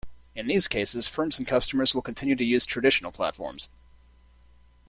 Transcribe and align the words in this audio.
In 0.33 0.47
these 0.47 0.67
cases 0.67 1.07
firms 1.07 1.37
and 1.37 1.47
customers 1.47 1.93
will 1.93 2.01
continue 2.01 2.35
to 2.35 2.43
use 2.43 2.65
traditional 2.65 3.11
platforms. 3.11 3.69